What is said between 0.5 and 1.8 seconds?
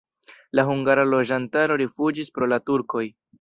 La hungara loĝantaro